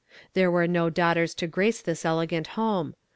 There 0.33 0.49
were 0.49 0.65
no 0.65 0.89
daui^liters 0.89 1.35
to 1.35 1.45
grace 1.45 1.79
this 1.79 2.03
elegant 2.05 2.47
home. 2.57 2.95